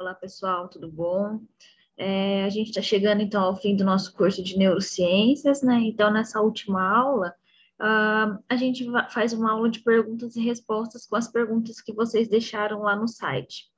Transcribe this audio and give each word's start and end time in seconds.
Olá, 0.00 0.14
pessoal, 0.14 0.66
tudo 0.66 0.90
bom? 0.90 1.42
É, 1.94 2.44
a 2.44 2.48
gente 2.48 2.68
está 2.68 2.80
chegando, 2.80 3.20
então, 3.20 3.42
ao 3.42 3.54
fim 3.54 3.76
do 3.76 3.84
nosso 3.84 4.14
curso 4.14 4.42
de 4.42 4.56
neurociências, 4.56 5.60
né? 5.60 5.78
Então, 5.82 6.10
nessa 6.10 6.40
última 6.40 6.82
aula, 6.82 7.34
uh, 7.78 8.42
a 8.48 8.56
gente 8.56 8.82
faz 9.10 9.34
uma 9.34 9.52
aula 9.52 9.68
de 9.68 9.80
perguntas 9.80 10.36
e 10.36 10.40
respostas 10.40 11.06
com 11.06 11.16
as 11.16 11.28
perguntas 11.30 11.82
que 11.82 11.92
vocês 11.92 12.28
deixaram 12.28 12.80
lá 12.80 12.96
no 12.96 13.06
site. 13.06 13.70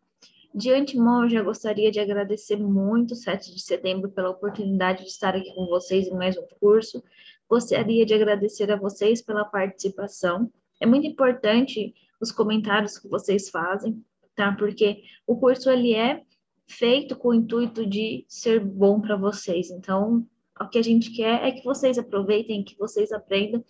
De 0.54 0.72
antemão, 0.72 1.24
eu 1.24 1.29
já 1.29 1.43
gostaria 1.43 1.90
de 1.90 1.98
agradecer 1.98 2.57
muito, 2.57 3.16
7 3.16 3.52
de 3.52 3.61
setembro, 3.61 4.09
pela 4.09 4.30
oportunidade 4.30 5.02
de 5.02 5.09
estar 5.09 5.34
aqui 5.34 5.52
com 5.52 5.66
vocês 5.66 6.07
em 6.07 6.14
mais 6.14 6.39
um 6.39 6.46
curso. 6.61 7.02
Gostaria 7.48 8.07
de 8.07 8.14
agradecer 8.14 8.70
a 8.70 8.77
vocês 8.77 9.20
pela 9.20 9.45
participação. 9.45 10.48
É 10.80 10.86
muito 10.86 11.04
importante 11.04 11.92
os 12.20 12.30
comentários 12.30 12.96
que 12.96 13.09
vocês 13.09 13.50
fazem, 13.50 14.00
tá? 14.34 14.52
Porque 14.52 15.02
o 15.27 15.36
curso 15.36 15.70
ele 15.70 15.95
é 15.95 16.22
feito 16.66 17.16
com 17.16 17.28
o 17.28 17.34
intuito 17.34 17.86
de 17.86 18.24
ser 18.28 18.60
bom 18.60 19.00
para 19.00 19.16
vocês. 19.16 19.70
Então, 19.70 20.27
o 20.60 20.68
que 20.68 20.78
a 20.78 20.82
gente 20.82 21.10
quer 21.12 21.45
é 21.45 21.52
que 21.52 21.64
vocês 21.64 21.98
aproveitem, 21.98 22.64
que 22.64 22.76
vocês 22.76 23.12
aprendam. 23.12 23.64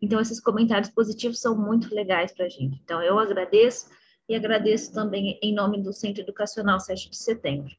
Então, 0.00 0.20
esses 0.20 0.40
comentários 0.40 0.90
positivos 0.90 1.40
são 1.40 1.56
muito 1.56 1.94
legais 1.94 2.32
para 2.32 2.46
a 2.46 2.48
gente. 2.48 2.80
Então, 2.82 3.02
eu 3.02 3.18
agradeço 3.18 3.88
e 4.28 4.34
agradeço 4.34 4.92
também 4.92 5.38
em 5.42 5.54
nome 5.54 5.82
do 5.82 5.92
Centro 5.92 6.22
Educacional 6.22 6.78
7 6.78 7.10
de 7.10 7.16
Setembro. 7.16 7.74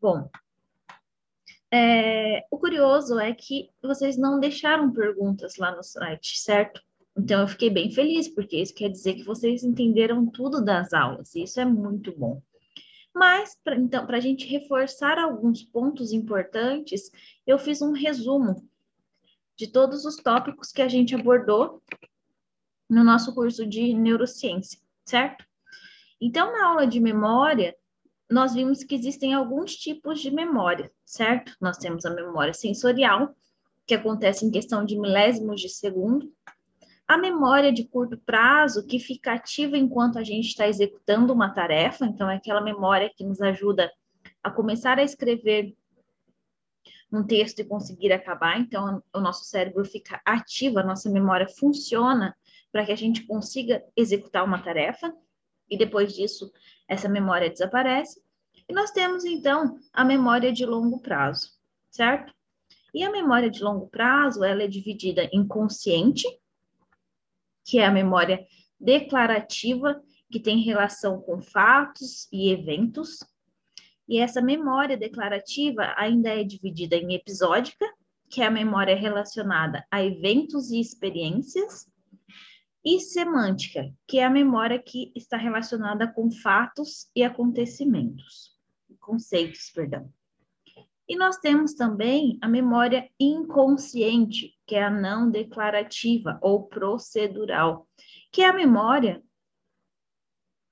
Bom, 0.00 0.28
é, 1.72 2.44
o 2.50 2.58
curioso 2.58 3.18
é 3.18 3.32
que 3.32 3.70
vocês 3.82 4.18
não 4.18 4.38
deixaram 4.38 4.92
perguntas 4.92 5.56
lá 5.56 5.74
no 5.74 5.82
site, 5.82 6.38
certo? 6.38 6.82
Então, 7.16 7.42
eu 7.42 7.48
fiquei 7.48 7.68
bem 7.68 7.90
feliz, 7.90 8.28
porque 8.28 8.56
isso 8.56 8.74
quer 8.74 8.88
dizer 8.88 9.14
que 9.14 9.24
vocês 9.24 9.62
entenderam 9.62 10.26
tudo 10.26 10.64
das 10.64 10.92
aulas, 10.92 11.34
e 11.34 11.42
isso 11.42 11.60
é 11.60 11.64
muito 11.64 12.16
bom. 12.16 12.42
Mas, 13.14 13.54
pra, 13.62 13.76
então, 13.76 14.06
para 14.06 14.16
a 14.16 14.20
gente 14.20 14.46
reforçar 14.46 15.18
alguns 15.18 15.62
pontos 15.62 16.12
importantes, 16.12 17.10
eu 17.46 17.58
fiz 17.58 17.82
um 17.82 17.92
resumo 17.92 18.66
de 19.56 19.66
todos 19.66 20.04
os 20.06 20.16
tópicos 20.16 20.72
que 20.72 20.80
a 20.80 20.88
gente 20.88 21.14
abordou 21.14 21.82
no 22.88 23.04
nosso 23.04 23.34
curso 23.34 23.66
de 23.66 23.92
neurociência, 23.92 24.78
certo? 25.04 25.44
Então, 26.20 26.52
na 26.52 26.68
aula 26.68 26.86
de 26.86 26.98
memória, 27.00 27.76
nós 28.30 28.54
vimos 28.54 28.82
que 28.82 28.94
existem 28.94 29.34
alguns 29.34 29.76
tipos 29.76 30.20
de 30.20 30.30
memória, 30.30 30.90
certo? 31.04 31.54
Nós 31.60 31.76
temos 31.76 32.06
a 32.06 32.10
memória 32.10 32.54
sensorial, 32.54 33.34
que 33.86 33.94
acontece 33.94 34.46
em 34.46 34.50
questão 34.50 34.84
de 34.84 34.98
milésimos 34.98 35.60
de 35.60 35.68
segundo, 35.68 36.32
a 37.12 37.18
memória 37.18 37.70
de 37.70 37.84
curto 37.84 38.16
prazo, 38.16 38.86
que 38.86 38.98
fica 38.98 39.34
ativa 39.34 39.76
enquanto 39.76 40.18
a 40.18 40.24
gente 40.24 40.48
está 40.48 40.66
executando 40.66 41.30
uma 41.32 41.52
tarefa, 41.52 42.06
então 42.06 42.30
é 42.30 42.36
aquela 42.36 42.62
memória 42.62 43.12
que 43.14 43.22
nos 43.22 43.40
ajuda 43.42 43.92
a 44.42 44.50
começar 44.50 44.98
a 44.98 45.02
escrever 45.02 45.76
um 47.12 47.22
texto 47.22 47.58
e 47.58 47.64
conseguir 47.64 48.12
acabar. 48.12 48.58
Então, 48.58 49.02
o 49.14 49.20
nosso 49.20 49.44
cérebro 49.44 49.84
fica 49.84 50.22
ativo, 50.24 50.78
a 50.78 50.82
nossa 50.82 51.10
memória 51.10 51.46
funciona 51.46 52.34
para 52.72 52.86
que 52.86 52.92
a 52.92 52.96
gente 52.96 53.26
consiga 53.26 53.84
executar 53.94 54.42
uma 54.42 54.62
tarefa, 54.62 55.14
e 55.68 55.76
depois 55.76 56.14
disso, 56.14 56.50
essa 56.88 57.10
memória 57.10 57.50
desaparece. 57.50 58.22
E 58.66 58.72
nós 58.72 58.90
temos, 58.90 59.26
então, 59.26 59.78
a 59.92 60.02
memória 60.02 60.50
de 60.50 60.64
longo 60.64 60.98
prazo, 60.98 61.50
certo? 61.90 62.32
E 62.94 63.04
a 63.04 63.10
memória 63.10 63.50
de 63.50 63.62
longo 63.62 63.86
prazo, 63.88 64.42
ela 64.42 64.62
é 64.62 64.66
dividida 64.66 65.28
em 65.30 65.46
consciente, 65.46 66.26
que 67.64 67.78
é 67.78 67.86
a 67.86 67.90
memória 67.90 68.44
declarativa, 68.78 70.02
que 70.30 70.40
tem 70.40 70.60
relação 70.60 71.20
com 71.20 71.40
fatos 71.40 72.28
e 72.32 72.50
eventos. 72.50 73.18
E 74.08 74.18
essa 74.18 74.40
memória 74.40 74.96
declarativa 74.96 75.94
ainda 75.96 76.30
é 76.30 76.42
dividida 76.42 76.96
em 76.96 77.14
episódica, 77.14 77.86
que 78.28 78.40
é 78.40 78.46
a 78.46 78.50
memória 78.50 78.96
relacionada 78.96 79.86
a 79.90 80.02
eventos 80.02 80.70
e 80.70 80.80
experiências, 80.80 81.86
e 82.84 82.98
semântica, 82.98 83.92
que 84.08 84.18
é 84.18 84.24
a 84.24 84.30
memória 84.30 84.78
que 84.78 85.12
está 85.14 85.36
relacionada 85.36 86.08
com 86.08 86.30
fatos 86.30 87.08
e 87.14 87.22
acontecimentos, 87.22 88.50
conceitos, 88.98 89.70
perdão. 89.70 90.12
E 91.08 91.16
nós 91.16 91.36
temos 91.38 91.74
também 91.74 92.38
a 92.40 92.48
memória 92.48 93.08
inconsciente, 93.20 94.54
que 94.72 94.76
é 94.76 94.84
a 94.84 94.88
não 94.88 95.30
declarativa 95.30 96.38
ou 96.40 96.62
procedural, 96.62 97.86
que 98.32 98.40
é 98.40 98.48
a 98.48 98.54
memória 98.54 99.22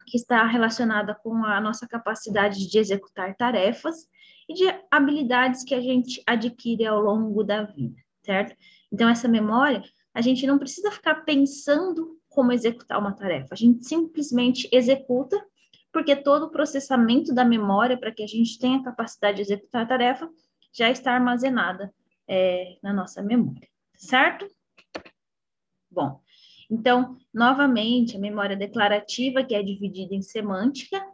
que 0.07 0.17
está 0.17 0.43
relacionada 0.47 1.15
com 1.15 1.45
a 1.45 1.61
nossa 1.61 1.87
capacidade 1.87 2.67
de 2.67 2.79
executar 2.79 3.37
tarefas 3.37 4.09
e 4.49 4.55
de 4.55 4.65
habilidades 4.91 5.65
que 5.65 5.75
a 5.75 5.83
gente 5.83 6.23
adquire 6.27 6.87
ao 6.87 6.99
longo 6.99 7.45
da 7.45 7.65
vida, 7.65 8.01
certo? 8.25 8.57
Então, 8.91 9.07
essa 9.07 9.29
memória, 9.29 9.85
a 10.15 10.23
gente 10.23 10.47
não 10.47 10.59
precisa 10.59 10.91
ficar 10.91 11.17
pensando 11.17 12.19
como 12.27 12.53
executar 12.53 12.99
uma 12.99 13.13
tarefa, 13.13 13.49
a 13.53 13.57
gente 13.57 13.85
simplesmente 13.85 14.67
executa 14.73 15.37
porque 15.93 16.17
todo 16.17 16.45
o 16.45 16.51
processamento 16.51 17.35
da 17.35 17.45
memória 17.45 17.99
para 17.99 18.13
que 18.13 18.23
a 18.23 18.27
gente 18.27 18.59
tenha 18.59 18.79
a 18.79 18.85
capacidade 18.85 19.37
de 19.37 19.43
executar 19.43 19.83
a 19.83 19.89
tarefa 19.89 20.31
já 20.73 20.89
está 20.89 21.13
armazenada 21.13 21.93
é, 22.27 22.79
na 22.81 22.93
nossa 22.93 23.21
memória, 23.21 23.69
certo? 24.01 24.47
Bom, 25.91 26.21
então, 26.71 27.17
novamente, 27.33 28.17
a 28.17 28.21
memória 28.21 28.57
declarativa, 28.57 29.45
que 29.45 29.55
é 29.55 29.63
dividida 29.63 30.15
em 30.15 30.23
semântica. 30.23 31.05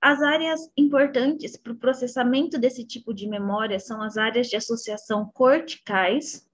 As 0.00 0.20
áreas 0.20 0.70
importantes 0.76 1.56
para 1.56 1.72
o 1.72 1.78
processamento 1.78 2.58
desse 2.58 2.84
tipo 2.84 3.14
de 3.14 3.28
memória 3.28 3.78
são 3.78 4.02
as 4.02 4.16
áreas 4.16 4.48
de 4.48 4.56
associação 4.56 5.30
corticais, 5.32 6.48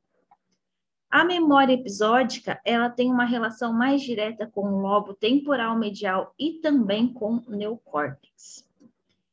a 1.11 1.25
memória 1.25 1.73
episódica, 1.73 2.61
ela 2.63 2.91
tem 2.91 3.11
uma 3.11 3.25
relação 3.25 3.73
mais 3.73 4.03
direta 4.03 4.47
com 4.47 4.61
o 4.61 4.81
lobo 4.81 5.15
temporal 5.15 5.75
medial 5.79 6.35
e 6.39 6.61
também 6.61 7.11
com 7.11 7.43
o 7.47 7.51
neocórtex. 7.51 8.69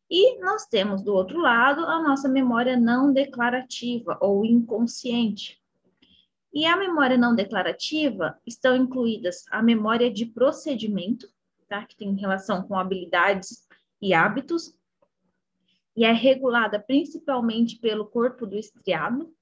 E 0.10 0.40
nós 0.40 0.66
temos 0.66 1.02
do 1.02 1.14
outro 1.14 1.38
lado 1.38 1.82
a 1.86 2.02
nossa 2.02 2.30
memória 2.30 2.78
não 2.78 3.12
declarativa 3.12 4.18
ou 4.22 4.46
inconsciente. 4.46 5.62
E 6.56 6.66
a 6.66 6.78
memória 6.78 7.18
não 7.18 7.36
declarativa 7.36 8.40
estão 8.48 8.78
incluídas 8.78 9.44
a 9.52 9.62
memória 9.62 10.10
de 10.10 10.26
procedimento, 10.26 11.30
tá? 11.68 11.86
que 11.86 11.98
tem 11.98 12.16
relação 12.16 12.66
com 12.66 12.80
habilidades 12.80 13.68
e 14.02 14.14
hábitos, 14.14 14.74
e 15.98 16.06
é 16.06 16.14
regulada 16.14 16.80
principalmente 16.80 17.78
pelo 17.78 18.06
corpo 18.06 18.48
do 18.48 18.56
estriado, 18.56 19.36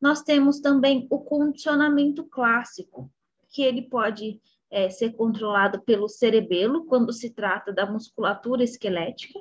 nós 0.00 0.22
temos 0.22 0.58
também 0.60 1.06
o 1.10 1.18
condicionamento 1.18 2.24
clássico, 2.24 3.12
que 3.50 3.62
ele 3.62 3.82
pode 3.82 4.40
é, 4.70 4.88
ser 4.88 5.12
controlado 5.12 5.82
pelo 5.82 6.08
cerebelo, 6.08 6.86
quando 6.86 7.12
se 7.12 7.28
trata 7.28 7.74
da 7.74 7.84
musculatura 7.84 8.64
esquelética, 8.64 9.38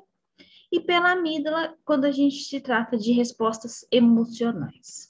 e 0.69 0.81
pela 0.81 1.13
amígdala, 1.13 1.77
quando 1.85 2.03
a 2.03 2.11
gente 2.11 2.43
se 2.43 2.59
trata 2.59 2.97
de 2.97 3.13
respostas 3.13 3.87
emocionais. 3.89 5.08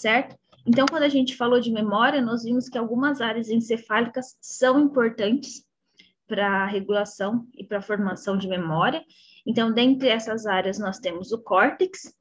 Certo? 0.00 0.34
Então, 0.66 0.86
quando 0.86 1.02
a 1.02 1.10
gente 1.10 1.36
falou 1.36 1.60
de 1.60 1.70
memória, 1.70 2.22
nós 2.22 2.42
vimos 2.42 2.70
que 2.70 2.78
algumas 2.78 3.20
áreas 3.20 3.50
encefálicas 3.50 4.34
são 4.40 4.80
importantes 4.80 5.62
para 6.26 6.62
a 6.62 6.66
regulação 6.66 7.46
e 7.54 7.62
para 7.62 7.80
a 7.80 7.82
formação 7.82 8.38
de 8.38 8.48
memória. 8.48 9.04
Então, 9.46 9.70
dentre 9.70 10.08
essas 10.08 10.46
áreas, 10.46 10.78
nós 10.78 10.98
temos 10.98 11.32
o 11.32 11.42
córtex, 11.42 12.16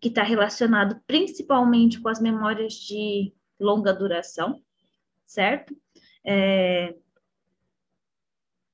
que 0.00 0.08
está 0.08 0.22
relacionado 0.22 0.98
principalmente 1.06 2.00
com 2.00 2.08
as 2.08 2.22
memórias 2.22 2.72
de 2.72 3.34
longa 3.60 3.92
duração, 3.92 4.58
certo? 5.26 5.76
É, 6.24 6.94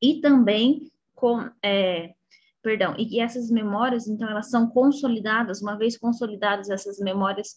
e 0.00 0.20
também 0.20 0.88
com, 1.16 1.50
é, 1.60 2.14
perdão, 2.62 2.94
e 2.96 3.18
essas 3.18 3.50
memórias, 3.50 4.06
então, 4.06 4.30
elas 4.30 4.48
são 4.50 4.68
consolidadas, 4.68 5.60
uma 5.60 5.76
vez 5.76 5.98
consolidadas 5.98 6.70
essas 6.70 7.00
memórias, 7.00 7.56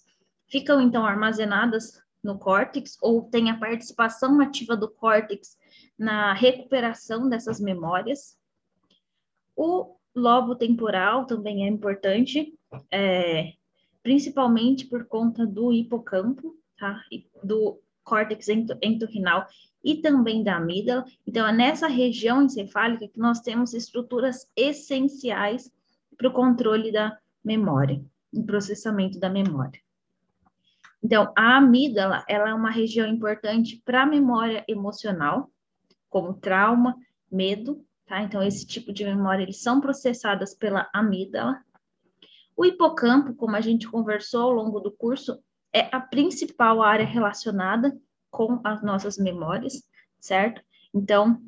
ficam, 0.49 0.81
então, 0.81 1.05
armazenadas 1.05 2.01
no 2.23 2.37
córtex, 2.37 2.97
ou 3.01 3.23
tem 3.23 3.49
a 3.49 3.57
participação 3.57 4.39
ativa 4.41 4.75
do 4.75 4.89
córtex 4.89 5.57
na 5.97 6.33
recuperação 6.33 7.29
dessas 7.29 7.59
memórias. 7.59 8.37
O 9.55 9.95
lobo 10.15 10.55
temporal 10.55 11.25
também 11.25 11.65
é 11.65 11.67
importante, 11.69 12.53
é, 12.91 13.53
principalmente 14.03 14.85
por 14.85 15.05
conta 15.05 15.45
do 15.45 15.71
hipocampo, 15.71 16.55
tá? 16.77 17.01
Do 17.43 17.79
córtex 18.03 18.47
entorrinal 18.81 19.45
e 19.83 19.97
também 19.97 20.43
da 20.43 20.57
amígdala. 20.57 21.05
Então, 21.25 21.47
é 21.47 21.51
nessa 21.51 21.87
região 21.87 22.43
encefálica 22.43 23.07
que 23.07 23.19
nós 23.19 23.39
temos 23.39 23.73
estruturas 23.73 24.47
essenciais 24.55 25.71
para 26.17 26.27
o 26.27 26.33
controle 26.33 26.91
da 26.91 27.17
memória, 27.43 28.03
o 28.33 28.43
processamento 28.43 29.19
da 29.19 29.29
memória. 29.29 29.79
Então, 31.01 31.31
a 31.35 31.57
amígdala, 31.57 32.23
ela 32.27 32.49
é 32.49 32.53
uma 32.53 32.69
região 32.69 33.07
importante 33.07 33.81
para 33.85 34.03
a 34.03 34.05
memória 34.05 34.63
emocional, 34.67 35.49
como 36.09 36.33
trauma, 36.33 36.95
medo, 37.31 37.85
tá? 38.05 38.21
Então, 38.21 38.43
esse 38.43 38.65
tipo 38.65 38.91
de 38.91 39.05
memória, 39.05 39.43
eles 39.43 39.61
são 39.61 39.79
processadas 39.79 40.53
pela 40.53 40.89
amígdala. 40.93 41.63
O 42.55 42.65
hipocampo, 42.65 43.33
como 43.33 43.55
a 43.55 43.61
gente 43.61 43.87
conversou 43.87 44.41
ao 44.41 44.51
longo 44.51 44.79
do 44.81 44.91
curso, 44.91 45.41
é 45.71 45.87
a 45.95 46.01
principal 46.01 46.81
área 46.81 47.05
relacionada 47.05 47.97
com 48.29 48.59
as 48.63 48.83
nossas 48.83 49.17
memórias, 49.17 49.83
certo? 50.19 50.61
Então, 50.93 51.41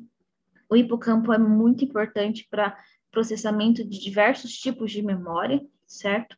o 0.70 0.76
hipocampo 0.76 1.32
é 1.32 1.38
muito 1.38 1.84
importante 1.84 2.46
para 2.50 2.78
processamento 3.10 3.84
de 3.84 4.00
diversos 4.00 4.52
tipos 4.52 4.90
de 4.90 5.02
memória, 5.02 5.60
certo? 5.86 6.36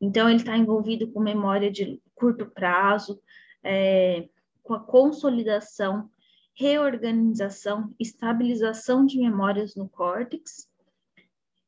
Então, 0.00 0.28
ele 0.28 0.38
está 0.38 0.56
envolvido 0.56 1.10
com 1.12 1.20
memória 1.20 1.70
de 1.70 2.00
curto 2.14 2.46
prazo, 2.46 3.20
é, 3.62 4.28
com 4.62 4.74
a 4.74 4.80
consolidação, 4.80 6.10
reorganização, 6.54 7.94
estabilização 7.98 9.04
de 9.04 9.18
memórias 9.18 9.74
no 9.74 9.88
córtex, 9.88 10.68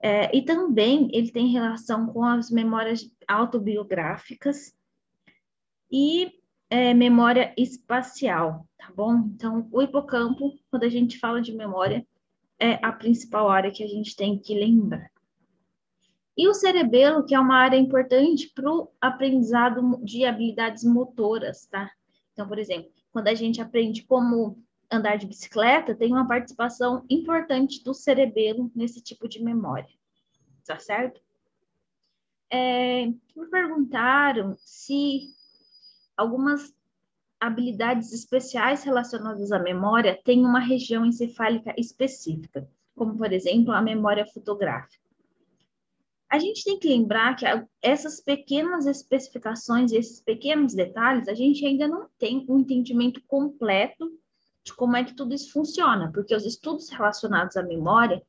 é, 0.01 0.37
e 0.37 0.43
também 0.43 1.09
ele 1.13 1.31
tem 1.31 1.49
relação 1.49 2.07
com 2.07 2.23
as 2.23 2.51
memórias 2.51 3.11
autobiográficas 3.27 4.75
e 5.91 6.33
é, 6.69 6.93
memória 6.93 7.55
espacial, 7.57 8.67
tá 8.79 8.93
bom? 8.95 9.31
Então, 9.35 9.69
o 9.73 9.83
hipocampo, 9.83 10.53
quando 10.71 10.85
a 10.85 10.89
gente 10.89 11.19
fala 11.19 11.41
de 11.41 11.53
memória, 11.53 12.07
é 12.59 12.75
a 12.85 12.93
principal 12.93 13.49
área 13.49 13.71
que 13.71 13.83
a 13.83 13.87
gente 13.87 14.15
tem 14.17 14.39
que 14.39 14.55
lembrar. 14.55 15.11
E 16.37 16.47
o 16.49 16.55
cerebelo, 16.55 17.25
que 17.25 17.35
é 17.35 17.41
uma 17.41 17.57
área 17.57 17.77
importante 17.77 18.53
para 18.55 18.71
o 18.71 18.91
aprendizado 19.01 19.99
de 20.05 20.25
habilidades 20.25 20.85
motoras, 20.85 21.67
tá? 21.67 21.91
Então, 22.33 22.47
por 22.47 22.59
exemplo, 22.59 22.91
quando 23.11 23.29
a 23.29 23.35
gente 23.35 23.63
aprende 23.63 24.03
como 24.05 24.63
andar 24.91 25.17
de 25.17 25.27
bicicleta, 25.27 25.95
tem 25.95 26.13
uma 26.13 26.29
participação 26.29 27.05
importante 27.09 27.83
do 27.83 27.95
cerebelo 27.95 28.71
nesse 28.75 29.01
tipo 29.01 29.27
de 29.27 29.43
memória, 29.43 29.89
tá 30.65 30.79
certo? 30.79 31.21
É, 32.51 33.07
me 33.07 33.47
perguntaram 33.51 34.55
se 34.59 35.35
algumas 36.17 36.75
habilidades 37.41 38.13
especiais 38.13 38.83
relacionadas 38.83 39.51
à 39.53 39.59
memória 39.59 40.21
têm 40.23 40.45
uma 40.45 40.61
região 40.61 41.05
encefálica 41.05 41.75
específica, 41.77 42.69
como, 42.95 43.17
por 43.17 43.33
exemplo, 43.33 43.73
a 43.73 43.83
memória 43.83 44.27
fotográfica. 44.27 45.06
A 46.29 46.39
gente 46.39 46.65
tem 46.65 46.79
que 46.79 46.89
lembrar 46.89 47.37
que 47.37 47.45
essas 47.81 48.21
pequenas 48.21 48.87
especificações, 48.87 49.93
esses 49.93 50.21
pequenos 50.21 50.75
detalhes, 50.75 51.29
a 51.29 51.35
gente 51.35 51.65
ainda 51.65 51.87
não 51.87 52.09
tem 52.19 52.45
um 52.49 52.59
entendimento 52.59 53.23
completo 53.27 54.11
de 54.65 54.75
como 54.75 54.97
é 54.97 55.05
que 55.05 55.15
tudo 55.15 55.33
isso 55.33 55.53
funciona, 55.53 56.11
porque 56.13 56.35
os 56.35 56.45
estudos 56.45 56.89
relacionados 56.89 57.57
à 57.57 57.63
memória, 57.63 58.21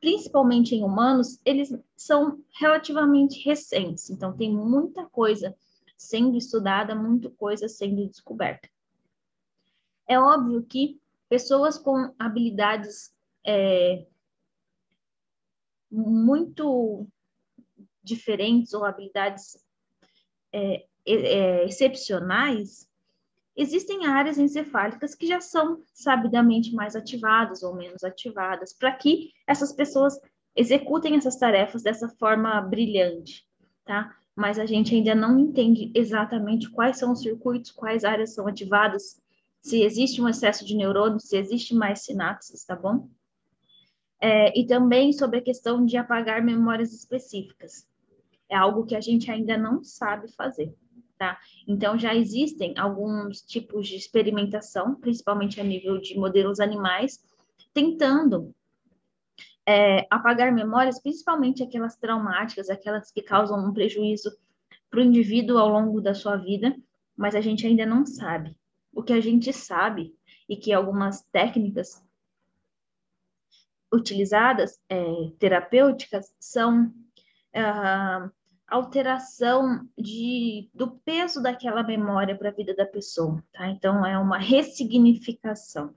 principalmente 0.00 0.74
em 0.74 0.82
humanos, 0.82 1.38
eles 1.44 1.76
são 1.94 2.42
relativamente 2.58 3.44
recentes, 3.44 4.08
então 4.08 4.34
tem 4.34 4.50
muita 4.50 5.04
coisa 5.06 5.54
sendo 5.96 6.38
estudada, 6.38 6.94
muita 6.94 7.28
coisa 7.30 7.68
sendo 7.68 8.06
descoberta. 8.06 8.68
É 10.06 10.18
óbvio 10.18 10.62
que 10.62 10.98
pessoas 11.28 11.78
com 11.78 12.14
habilidades 12.18 13.14
é, 13.46 14.06
muito 15.90 17.06
diferentes 18.04 18.74
ou 18.74 18.84
habilidades 18.84 19.56
é, 20.52 20.84
é, 21.06 21.64
excepcionais 21.64 22.88
existem 23.56 24.06
áreas 24.06 24.38
encefálicas 24.38 25.14
que 25.14 25.26
já 25.26 25.40
são 25.40 25.82
sabidamente 25.92 26.74
mais 26.74 26.96
ativadas 26.96 27.62
ou 27.62 27.74
menos 27.74 28.02
ativadas, 28.02 28.72
para 28.72 28.92
que 28.92 29.30
essas 29.46 29.72
pessoas 29.72 30.18
executem 30.56 31.16
essas 31.16 31.36
tarefas 31.36 31.82
dessa 31.82 32.08
forma 32.08 32.60
brilhante, 32.60 33.46
tá? 33.84 34.14
Mas 34.34 34.58
a 34.58 34.66
gente 34.66 34.94
ainda 34.94 35.14
não 35.14 35.38
entende 35.38 35.92
exatamente 35.94 36.68
quais 36.70 36.98
são 36.98 37.12
os 37.12 37.20
circuitos, 37.20 37.70
quais 37.70 38.04
áreas 38.04 38.34
são 38.34 38.46
ativadas, 38.48 39.20
se 39.60 39.82
existe 39.82 40.20
um 40.20 40.28
excesso 40.28 40.64
de 40.64 40.76
neurônios, 40.76 41.28
se 41.28 41.36
existe 41.36 41.74
mais 41.74 42.04
sinapses, 42.04 42.64
tá 42.64 42.74
bom? 42.76 43.08
É, 44.20 44.58
e 44.58 44.66
também 44.66 45.12
sobre 45.12 45.38
a 45.38 45.42
questão 45.42 45.84
de 45.84 45.96
apagar 45.96 46.42
memórias 46.42 46.92
específicas. 46.92 47.86
É 48.54 48.56
algo 48.56 48.86
que 48.86 48.94
a 48.94 49.00
gente 49.00 49.30
ainda 49.30 49.58
não 49.58 49.82
sabe 49.82 50.28
fazer 50.28 50.72
tá? 51.16 51.38
Então, 51.66 51.98
já 51.98 52.14
existem 52.14 52.74
alguns 52.76 53.40
tipos 53.42 53.88
de 53.88 53.96
experimentação, 53.96 54.94
principalmente 54.94 55.60
a 55.60 55.64
nível 55.64 55.98
de 55.98 56.16
modelos 56.18 56.60
animais, 56.60 57.22
tentando 57.72 58.54
é, 59.66 60.06
apagar 60.10 60.52
memórias, 60.52 61.00
principalmente 61.00 61.62
aquelas 61.62 61.96
traumáticas, 61.96 62.68
aquelas 62.68 63.10
que 63.10 63.22
causam 63.22 63.66
um 63.66 63.72
prejuízo 63.72 64.30
para 64.90 65.00
o 65.00 65.02
indivíduo 65.02 65.58
ao 65.58 65.68
longo 65.68 66.00
da 66.00 66.14
sua 66.14 66.36
vida, 66.36 66.76
mas 67.16 67.34
a 67.34 67.40
gente 67.40 67.66
ainda 67.66 67.86
não 67.86 68.04
sabe. 68.04 68.56
O 68.92 69.02
que 69.02 69.12
a 69.12 69.20
gente 69.20 69.52
sabe 69.52 70.14
e 70.48 70.56
que 70.56 70.72
algumas 70.72 71.22
técnicas 71.32 72.04
utilizadas, 73.92 74.80
é, 74.88 75.04
terapêuticas, 75.38 76.34
são 76.38 76.92
uh, 77.54 78.30
alteração 78.66 79.88
de, 79.96 80.70
do 80.74 80.90
peso 80.90 81.42
daquela 81.42 81.82
memória 81.82 82.36
para 82.36 82.48
a 82.48 82.52
vida 82.52 82.74
da 82.74 82.86
pessoa, 82.86 83.42
tá? 83.52 83.68
Então, 83.68 84.04
é 84.04 84.18
uma 84.18 84.38
ressignificação. 84.38 85.94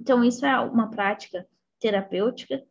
Então, 0.00 0.24
isso 0.24 0.44
é 0.44 0.58
uma 0.60 0.90
prática 0.90 1.46
terapêutica 1.78 2.64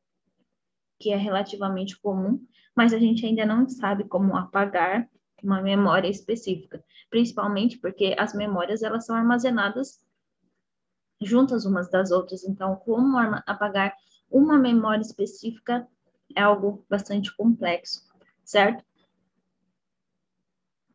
que 1.00 1.12
é 1.12 1.16
relativamente 1.16 2.00
comum, 2.00 2.44
mas 2.76 2.94
a 2.94 3.00
gente 3.00 3.26
ainda 3.26 3.46
não 3.46 3.68
sabe 3.68 4.04
como 4.06 4.36
apagar 4.36 5.10
uma 5.44 5.62
memória 5.62 6.10
específica, 6.10 6.84
principalmente 7.10 7.78
porque 7.78 8.16
as 8.18 8.34
memórias 8.34 8.82
elas 8.82 9.06
são 9.06 9.16
armazenadas 9.16 10.00
juntas 11.22 11.66
umas 11.66 11.90
das 11.90 12.12
outras. 12.12 12.44
Então, 12.44 12.76
como 12.76 13.18
apagar 13.46 13.96
uma 14.30 14.58
memória 14.58 15.02
específica 15.02 15.88
é 16.36 16.42
algo 16.42 16.86
bastante 16.90 17.36
complexo, 17.36 18.02
certo? 18.44 18.84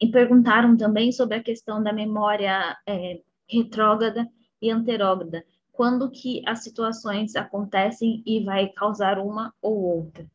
E 0.03 0.11
perguntaram 0.11 0.77
também 0.77 1.13
sobre 1.13 1.37
a 1.37 1.43
questão 1.43 1.81
da 1.81 1.93
memória 1.93 2.77
é, 2.85 3.21
retrógrada 3.49 4.29
e 4.61 4.69
anterógrada. 4.69 5.45
Quando 5.71 6.11
que 6.11 6.43
as 6.45 6.65
situações 6.65 7.37
acontecem 7.37 8.21
e 8.27 8.43
vai 8.43 8.67
causar 8.71 9.21
uma 9.21 9.55
ou 9.63 9.81
outra. 9.81 10.29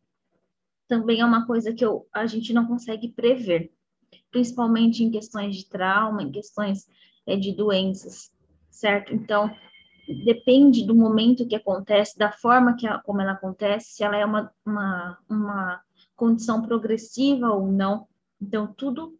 Também 0.87 1.19
é 1.19 1.25
uma 1.25 1.45
coisa 1.45 1.73
que 1.73 1.83
eu, 1.83 2.07
a 2.13 2.25
gente 2.25 2.53
não 2.53 2.65
consegue 2.65 3.09
prever, 3.09 3.69
principalmente 4.31 5.03
em 5.03 5.11
questões 5.11 5.57
de 5.57 5.67
trauma, 5.67 6.23
em 6.23 6.31
questões 6.31 6.87
é, 7.25 7.35
de 7.35 7.51
doenças, 7.51 8.31
certo? 8.69 9.13
Então, 9.13 9.53
depende 10.23 10.85
do 10.85 10.95
momento 10.95 11.45
que 11.45 11.57
acontece, 11.57 12.17
da 12.17 12.31
forma 12.31 12.77
que 12.77 12.87
a, 12.87 12.99
como 12.99 13.19
ela 13.19 13.33
acontece, 13.33 13.95
se 13.95 14.03
ela 14.05 14.15
é 14.15 14.25
uma, 14.25 14.49
uma, 14.65 15.17
uma 15.29 15.81
condição 16.15 16.61
progressiva 16.61 17.51
ou 17.51 17.67
não. 17.67 18.07
Então, 18.41 18.65
tudo 18.67 19.19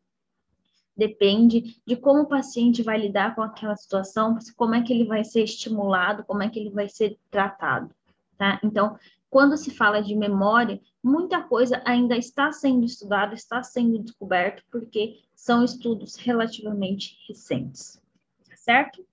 depende 0.98 1.80
de 1.86 1.96
como 1.96 2.24
o 2.24 2.28
paciente 2.28 2.82
vai 2.82 2.98
lidar 2.98 3.36
com 3.36 3.42
aquela 3.44 3.76
situação, 3.76 4.38
como 4.56 4.74
é 4.74 4.82
que 4.82 4.92
ele 4.92 5.06
vai 5.06 5.24
ser 5.24 5.44
estimulado, 5.44 6.24
como 6.24 6.42
é 6.42 6.50
que 6.50 6.60
ele 6.60 6.72
vai 6.72 6.90
ser 6.90 7.20
tratado, 7.30 7.94
tá? 8.38 8.60
Então, 8.64 8.98
quando 9.30 9.58
se 9.58 9.72
fala 9.72 10.02
de 10.02 10.16
memória, 10.16 10.82
muita 11.04 11.44
coisa 11.44 11.82
ainda 11.86 12.18
está 12.18 12.52
sendo 12.52 12.86
estudada, 12.86 13.36
está 13.36 13.62
sendo 13.62 14.00
descoberto, 14.00 14.64
porque 14.72 15.22
são 15.36 15.64
estudos 15.64 16.16
relativamente 16.16 17.18
recentes, 17.28 18.02
tá 18.50 18.56
certo? 18.56 19.06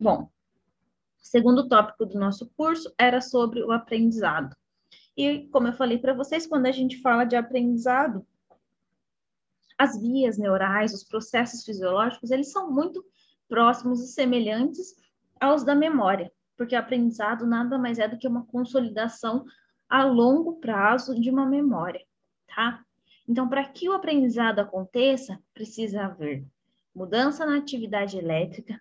Bom, 0.00 0.30
segundo 1.18 1.68
tópico 1.68 2.06
do 2.06 2.18
nosso 2.18 2.48
curso 2.56 2.92
era 2.96 3.20
sobre 3.20 3.62
o 3.62 3.72
aprendizado. 3.72 4.56
E, 5.16 5.48
como 5.48 5.66
eu 5.66 5.72
falei 5.72 5.98
para 5.98 6.14
vocês, 6.14 6.46
quando 6.46 6.66
a 6.66 6.72
gente 6.72 7.00
fala 7.02 7.24
de 7.24 7.34
aprendizado, 7.34 8.24
as 9.78 9.96
vias 10.00 10.36
neurais, 10.36 10.92
os 10.92 11.04
processos 11.04 11.64
fisiológicos, 11.64 12.32
eles 12.32 12.50
são 12.50 12.70
muito 12.70 13.04
próximos 13.48 14.02
e 14.02 14.08
semelhantes 14.08 14.96
aos 15.40 15.62
da 15.64 15.74
memória, 15.74 16.32
porque 16.56 16.74
o 16.74 16.78
aprendizado 16.78 17.46
nada 17.46 17.78
mais 17.78 18.00
é 18.00 18.08
do 18.08 18.18
que 18.18 18.26
uma 18.26 18.44
consolidação 18.46 19.44
a 19.88 20.04
longo 20.04 20.56
prazo 20.56 21.18
de 21.18 21.30
uma 21.30 21.46
memória, 21.46 22.04
tá? 22.54 22.84
Então, 23.26 23.48
para 23.48 23.64
que 23.64 23.88
o 23.88 23.92
aprendizado 23.92 24.58
aconteça, 24.58 25.38
precisa 25.54 26.06
haver 26.06 26.44
mudança 26.94 27.46
na 27.46 27.56
atividade 27.56 28.18
elétrica, 28.18 28.80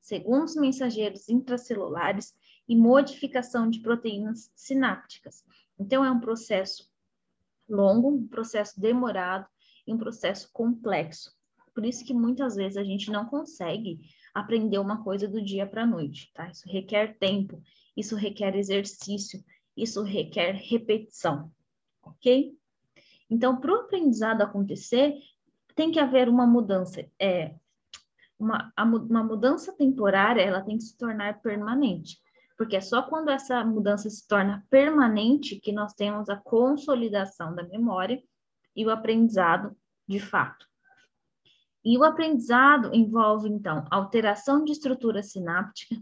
segundos 0.00 0.54
mensageiros 0.54 1.28
intracelulares 1.28 2.34
e 2.68 2.76
modificação 2.76 3.68
de 3.68 3.80
proteínas 3.80 4.50
sinápticas. 4.54 5.44
Então, 5.78 6.04
é 6.04 6.10
um 6.10 6.20
processo 6.20 6.88
longo, 7.68 8.10
um 8.10 8.28
processo 8.28 8.80
demorado, 8.80 9.46
em 9.86 9.94
um 9.94 9.98
processo 9.98 10.50
complexo. 10.52 11.30
Por 11.74 11.84
isso 11.84 12.04
que 12.04 12.14
muitas 12.14 12.56
vezes 12.56 12.76
a 12.76 12.84
gente 12.84 13.10
não 13.10 13.26
consegue 13.26 13.98
aprender 14.34 14.78
uma 14.78 15.02
coisa 15.02 15.28
do 15.28 15.42
dia 15.42 15.66
para 15.66 15.82
a 15.82 15.86
noite, 15.86 16.30
tá? 16.34 16.48
Isso 16.50 16.68
requer 16.68 17.18
tempo, 17.18 17.62
isso 17.96 18.16
requer 18.16 18.56
exercício, 18.56 19.42
isso 19.76 20.02
requer 20.02 20.52
repetição, 20.52 21.50
ok? 22.02 22.56
Então, 23.28 23.60
para 23.60 23.72
o 23.72 23.80
aprendizado 23.80 24.42
acontecer, 24.42 25.14
tem 25.74 25.90
que 25.90 25.98
haver 25.98 26.28
uma 26.28 26.46
mudança. 26.46 27.06
É, 27.20 27.54
uma, 28.38 28.72
uma 28.78 29.22
mudança 29.22 29.72
temporária, 29.72 30.42
ela 30.42 30.62
tem 30.62 30.78
que 30.78 30.84
se 30.84 30.96
tornar 30.96 31.40
permanente. 31.40 32.18
Porque 32.56 32.76
é 32.76 32.80
só 32.80 33.02
quando 33.02 33.30
essa 33.30 33.62
mudança 33.64 34.08
se 34.08 34.26
torna 34.26 34.64
permanente 34.70 35.60
que 35.60 35.72
nós 35.72 35.92
temos 35.92 36.30
a 36.30 36.36
consolidação 36.36 37.54
da 37.54 37.62
memória 37.64 38.22
e 38.76 38.84
o 38.84 38.90
aprendizado 38.90 39.74
de 40.06 40.20
fato. 40.20 40.66
E 41.84 41.96
o 41.96 42.04
aprendizado 42.04 42.94
envolve, 42.94 43.48
então, 43.48 43.86
alteração 43.90 44.64
de 44.64 44.72
estrutura 44.72 45.22
sináptica, 45.22 45.96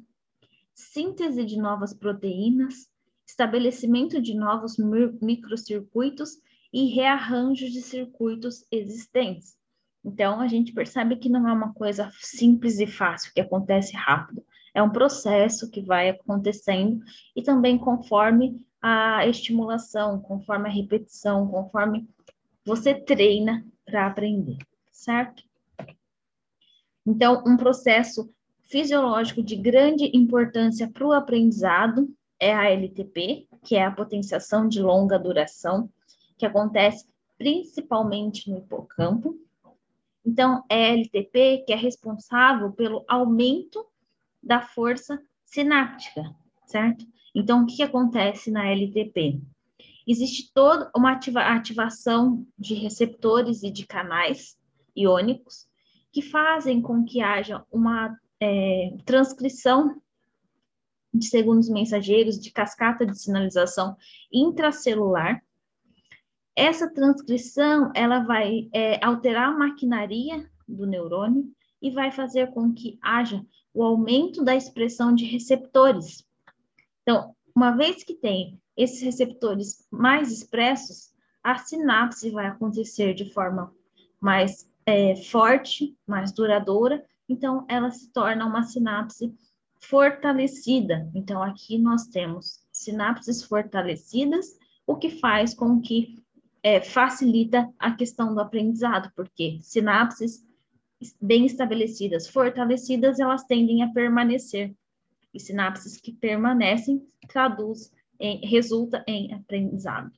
síntese 0.75 1.45
de 1.45 1.59
novas 1.59 1.95
proteínas, 1.95 2.89
estabelecimento 3.27 4.21
de 4.21 4.35
novos 4.35 4.77
microcircuitos 5.21 6.39
e 6.73 6.87
rearranjo 6.87 7.67
de 7.71 7.81
circuitos 7.81 8.65
existentes. 8.71 9.57
Então, 10.05 10.41
a 10.41 10.49
gente 10.49 10.73
percebe 10.73 11.17
que 11.17 11.29
não 11.29 11.49
é 11.49 11.53
uma 11.53 11.73
coisa 11.73 12.11
simples 12.15 12.79
e 12.79 12.87
fácil, 12.87 13.33
que 13.33 13.41
acontece 13.41 13.95
rápido. 13.95 14.45
É 14.75 14.83
um 14.83 14.91
processo 14.91 15.71
que 15.71 15.81
vai 15.81 16.09
acontecendo 16.09 17.01
e 17.35 17.43
também 17.43 17.79
conforme 17.79 18.61
a 18.83 19.27
estimulação, 19.27 20.21
conforme 20.21 20.69
a 20.69 20.73
repetição, 20.73 21.47
conforme 21.47 22.09
você 22.65 22.95
treina 22.95 23.65
para 23.85 24.07
aprender, 24.07 24.59
certo? 24.91 25.45
Então, 27.07 27.45
um 27.47 27.57
processo 27.57 28.33
fisiológico 28.63 29.43
de 29.43 29.57
grande 29.57 30.11
importância 30.17 30.89
para 30.89 31.07
o 31.07 31.13
aprendizado 31.13 32.09
é 32.41 32.53
a 32.55 32.71
LTP, 32.71 33.47
que 33.63 33.77
é 33.77 33.85
a 33.85 33.91
potenciação 33.91 34.67
de 34.67 34.81
longa 34.81 35.19
duração, 35.19 35.91
que 36.39 36.47
acontece 36.47 37.07
principalmente 37.37 38.51
no 38.51 38.59
hipocampo. 38.59 39.39
Então, 40.25 40.65
é 40.69 40.87
a 40.87 40.93
LTP 40.95 41.65
que 41.67 41.73
é 41.73 41.77
responsável 41.77 42.73
pelo 42.73 43.05
aumento 43.07 43.85
da 44.43 44.61
força 44.61 45.23
sináptica, 45.45 46.35
certo? 46.67 47.07
Então, 47.35 47.63
o 47.63 47.67
que 47.67 47.83
acontece 47.83 48.51
na 48.51 48.67
LTP? 48.67 49.41
Existe 50.07 50.53
toda 50.53 50.91
uma 50.95 51.13
ativa 51.13 51.41
ativação 51.41 52.47
de 52.59 52.75
receptores 52.75 53.63
e 53.63 53.71
de 53.71 53.87
canais 53.87 54.57
iônicos 54.95 55.67
que 56.13 56.23
fazem 56.23 56.81
com 56.81 57.05
que 57.05 57.21
haja 57.21 57.65
uma 57.73 58.17
é, 58.41 58.95
transcrição 59.05 60.01
de 61.13 61.27
segundos 61.27 61.69
mensageiros, 61.69 62.39
de 62.39 62.51
cascata 62.51 63.07
de 63.07 63.19
sinalização 63.19 63.97
intracelular. 64.33 65.43
Essa 66.57 66.93
transcrição, 66.93 67.91
ela 67.95 68.21
vai 68.21 68.69
é, 68.73 69.05
alterar 69.05 69.49
a 69.49 69.59
maquinaria 69.59 70.49
do 70.69 70.87
neurônio 70.87 71.51
e 71.81 71.91
vai 71.91 72.11
fazer 72.11 72.53
com 72.53 72.73
que 72.73 72.99
haja 73.03 73.45
o 73.73 73.83
aumento 73.83 74.45
da 74.45 74.55
expressão 74.55 75.15
de 75.15 75.25
receptores. 75.25 76.25
Então, 77.03 77.35
uma 77.55 77.73
vez 77.73 78.05
que 78.05 78.15
tem 78.15 78.61
esses 78.77 79.03
receptores 79.03 79.87
mais 79.91 80.33
expressos, 80.33 81.13
a 81.43 81.59
sinapse 81.59 82.31
vai 82.31 82.47
acontecer 82.47 83.15
de 83.15 83.33
forma 83.33 83.73
mais 84.21 84.69
é, 84.87 85.17
forte, 85.17 85.97
mais 86.07 86.33
duradoura, 86.33 87.05
então 87.29 87.65
ela 87.69 87.91
se 87.91 88.11
torna 88.11 88.47
uma 88.47 88.63
sinapse 88.63 89.35
fortalecida. 89.81 91.11
Então, 91.15 91.43
aqui 91.43 91.79
nós 91.79 92.07
temos 92.07 92.65
sinapses 92.73 93.43
fortalecidas, 93.43 94.59
o 94.87 94.97
que 94.97 95.11
faz 95.11 95.55
com 95.55 95.81
que 95.81 96.23
é, 96.63 96.81
facilita 96.81 97.71
a 97.79 97.93
questão 97.93 98.35
do 98.35 98.41
aprendizado, 98.41 99.13
porque 99.15 99.59
sinapses 99.61 100.45
bem 101.21 101.45
estabelecidas, 101.45 102.27
fortalecidas, 102.29 103.21
elas 103.21 103.45
tendem 103.45 103.83
a 103.83 103.89
permanecer. 103.89 104.75
E 105.33 105.41
sinapses 105.41 106.01
que 106.01 106.13
permanecem 106.13 107.07
traduz 107.29 107.93
em, 108.25 108.47
resulta 108.47 109.05
em 109.07 109.35
aprendizado. 109.35 110.11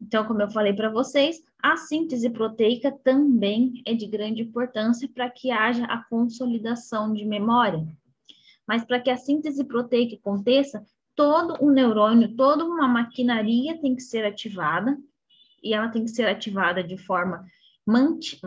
Então, 0.00 0.24
como 0.24 0.40
eu 0.40 0.50
falei 0.50 0.72
para 0.72 0.90
vocês, 0.90 1.42
a 1.60 1.76
síntese 1.76 2.30
proteica 2.30 2.92
também 2.92 3.82
é 3.84 3.94
de 3.94 4.06
grande 4.06 4.42
importância 4.42 5.08
para 5.12 5.28
que 5.28 5.50
haja 5.50 5.84
a 5.86 6.04
consolidação 6.04 7.12
de 7.12 7.24
memória. 7.24 7.84
Mas 8.66 8.84
para 8.84 9.00
que 9.00 9.10
a 9.10 9.16
síntese 9.16 9.64
proteica 9.64 10.14
aconteça, 10.14 10.86
todo 11.16 11.56
um 11.60 11.70
neurônio, 11.70 12.36
toda 12.36 12.64
uma 12.64 12.86
maquinaria 12.86 13.80
tem 13.80 13.96
que 13.96 14.02
ser 14.02 14.24
ativada, 14.24 14.96
e 15.60 15.74
ela 15.74 15.88
tem 15.88 16.04
que 16.04 16.10
ser 16.10 16.28
ativada 16.28 16.84
de 16.84 16.96
forma 16.96 17.44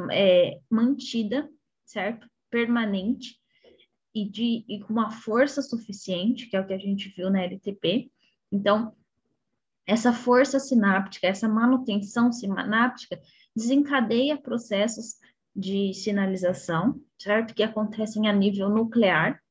é, 0.10 0.58
mantida, 0.70 1.50
certo? 1.84 2.30
Permanente, 2.50 3.41
e, 4.14 4.30
de, 4.30 4.66
e 4.68 4.80
com 4.82 4.94
uma 4.94 5.12
força 5.12 5.62
suficiente, 5.62 6.48
que 6.48 6.56
é 6.56 6.62
o 6.62 6.66
que 6.66 6.74
a 6.74 6.78
gente 6.78 7.10
viu 7.10 7.30
na 7.30 7.42
LTP. 7.42 8.12
Então, 8.52 8.94
essa 9.86 10.14
força 10.14 10.60
sináptica, 10.60 11.28
essa 11.28 11.48
manutenção 11.48 12.32
sináptica, 12.32 13.20
desencadeia 13.56 14.38
processos 14.38 15.16
de 15.56 15.94
sinalização, 15.94 17.00
certo? 17.18 17.54
Que 17.54 17.64
acontecem 17.64 18.28
a 18.28 18.34
nível 18.34 18.70
nuclear. 18.70 19.42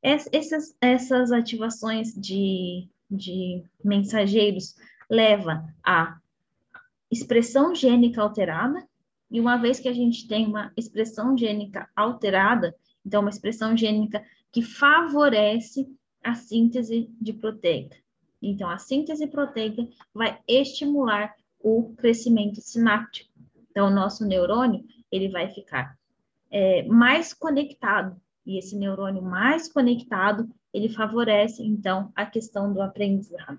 Essas, 0.00 0.76
essas 0.80 1.32
ativações 1.32 2.14
de, 2.14 2.88
de 3.10 3.64
mensageiros 3.84 4.76
levam 5.10 5.66
a 5.84 6.18
expressão 7.10 7.74
gênica 7.74 8.22
alterada, 8.22 8.86
e 9.30 9.40
uma 9.40 9.56
vez 9.56 9.78
que 9.80 9.88
a 9.88 9.92
gente 9.92 10.26
tem 10.26 10.46
uma 10.46 10.72
expressão 10.76 11.36
gênica 11.36 11.88
alterada, 11.94 12.74
então 13.08 13.22
uma 13.22 13.30
expressão 13.30 13.74
gênica 13.74 14.22
que 14.52 14.60
favorece 14.60 15.88
a 16.22 16.34
síntese 16.34 17.10
de 17.18 17.32
proteína. 17.32 17.96
Então, 18.40 18.68
a 18.68 18.76
síntese 18.76 19.26
proteica 19.26 19.88
vai 20.14 20.38
estimular 20.46 21.34
o 21.58 21.94
crescimento 21.96 22.60
sináptico. 22.60 23.32
Então, 23.70 23.88
o 23.88 23.94
nosso 23.94 24.26
neurônio, 24.26 24.84
ele 25.10 25.28
vai 25.28 25.48
ficar 25.48 25.96
é, 26.50 26.82
mais 26.84 27.32
conectado. 27.32 28.20
E 28.46 28.58
esse 28.58 28.76
neurônio 28.76 29.22
mais 29.22 29.72
conectado, 29.72 30.48
ele 30.72 30.88
favorece, 30.88 31.64
então, 31.64 32.12
a 32.14 32.26
questão 32.26 32.72
do 32.72 32.80
aprendizado. 32.80 33.58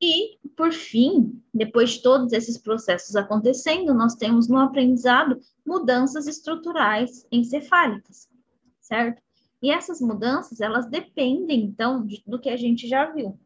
E, 0.00 0.38
por 0.56 0.72
fim, 0.72 1.42
depois 1.52 1.90
de 1.92 2.02
todos 2.02 2.32
esses 2.32 2.58
processos 2.58 3.16
acontecendo, 3.16 3.94
nós 3.94 4.14
temos 4.14 4.46
no 4.46 4.58
aprendizado 4.58 5.40
mudanças 5.64 6.26
estruturais 6.26 7.26
encefálicas, 7.32 8.28
certo? 8.80 9.22
E 9.62 9.70
essas 9.70 10.00
mudanças, 10.00 10.60
elas 10.60 10.86
dependem, 10.86 11.64
então, 11.64 12.04
de, 12.04 12.22
do 12.26 12.38
que 12.38 12.50
a 12.50 12.56
gente 12.56 12.86
já 12.86 13.10
viu. 13.10 13.38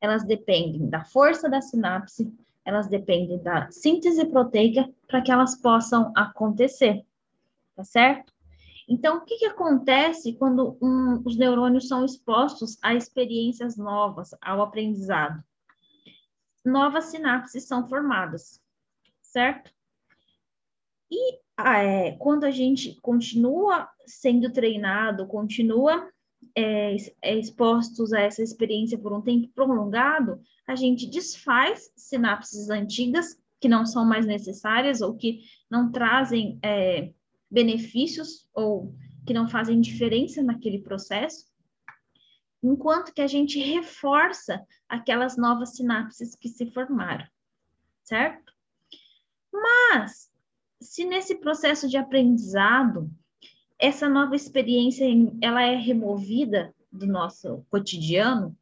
Elas 0.00 0.24
dependem 0.24 0.88
da 0.88 1.04
força 1.04 1.50
da 1.50 1.60
sinapse, 1.60 2.32
elas 2.64 2.86
dependem 2.86 3.42
da 3.42 3.70
síntese 3.70 4.24
proteica 4.26 4.88
para 5.08 5.20
que 5.20 5.32
elas 5.32 5.56
possam 5.56 6.12
acontecer, 6.14 7.04
tá 7.74 7.82
certo? 7.82 8.32
Então, 8.88 9.18
o 9.18 9.20
que, 9.22 9.38
que 9.38 9.46
acontece 9.46 10.34
quando 10.34 10.76
um, 10.80 11.20
os 11.24 11.36
neurônios 11.36 11.88
são 11.88 12.04
expostos 12.04 12.78
a 12.82 12.94
experiências 12.94 13.76
novas, 13.76 14.30
ao 14.40 14.62
aprendizado? 14.62 15.42
Novas 16.64 17.06
sinapses 17.06 17.66
são 17.66 17.88
formadas, 17.88 18.60
certo? 19.22 19.72
E 21.10 21.40
é, 21.58 22.12
quando 22.12 22.44
a 22.44 22.50
gente 22.50 22.98
continua 23.00 23.88
sendo 24.06 24.52
treinado, 24.52 25.26
continua 25.26 26.08
é, 26.56 26.96
é, 27.22 27.38
expostos 27.38 28.12
a 28.12 28.20
essa 28.20 28.42
experiência 28.42 28.98
por 28.98 29.12
um 29.12 29.20
tempo 29.20 29.48
prolongado, 29.54 30.40
a 30.66 30.74
gente 30.74 31.06
desfaz 31.06 31.90
sinapses 31.96 32.70
antigas 32.70 33.38
que 33.60 33.68
não 33.68 33.84
são 33.84 34.04
mais 34.04 34.26
necessárias 34.26 35.00
ou 35.00 35.16
que 35.16 35.40
não 35.70 35.90
trazem 35.90 36.58
é, 36.62 37.12
benefícios 37.50 38.48
ou 38.54 38.94
que 39.26 39.34
não 39.34 39.48
fazem 39.48 39.80
diferença 39.80 40.42
naquele 40.42 40.78
processo, 40.78 41.49
enquanto 42.62 43.12
que 43.12 43.22
a 43.22 43.26
gente 43.26 43.58
reforça 43.58 44.66
aquelas 44.88 45.36
novas 45.36 45.76
sinapses 45.76 46.34
que 46.34 46.48
se 46.48 46.70
formaram, 46.70 47.26
certo? 48.02 48.52
Mas 49.52 50.30
se 50.80 51.04
nesse 51.04 51.36
processo 51.36 51.88
de 51.88 51.96
aprendizado 51.96 53.10
essa 53.78 54.08
nova 54.08 54.36
experiência 54.36 55.06
ela 55.40 55.62
é 55.62 55.74
removida 55.74 56.74
do 56.92 57.06
nosso 57.06 57.64
cotidiano, 57.70 58.56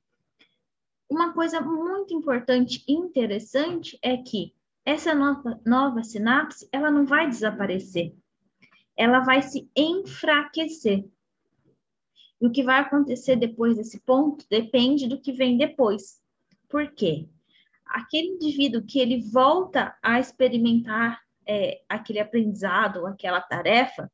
uma 1.11 1.33
coisa 1.33 1.61
muito 1.61 2.15
importante 2.15 2.85
e 2.87 2.93
interessante 2.93 3.99
é 4.03 4.17
que 4.17 4.55
essa 4.85 5.15
nova, 5.15 5.61
nova 5.67 6.03
sinapse 6.05 6.69
ela 6.71 6.91
não 6.91 7.05
vai 7.05 7.29
desaparecer. 7.29 8.15
ela 8.97 9.21
vai 9.21 9.43
se 9.43 9.71
enfraquecer. 9.77 11.09
E 12.41 12.47
o 12.47 12.51
que 12.51 12.63
vai 12.63 12.81
acontecer 12.81 13.37
depois 13.37 13.77
desse 13.77 14.01
ponto 14.01 14.45
depende 14.49 15.09
do 15.09 15.21
que 15.21 15.33
vem 15.33 15.57
depois. 15.57 16.21
Por 16.69 16.93
quê? 16.93 17.27
Aquele 17.85 18.29
indivíduo 18.29 18.83
que 18.83 19.01
ele 19.01 19.23
volta 19.31 19.97
a 20.03 20.21
experimentar 20.21 21.21
é, 21.47 21.81
aquele 21.89 22.21
aprendizado, 22.21 23.07
aquela 23.07 23.41
tarefa, 23.41 24.11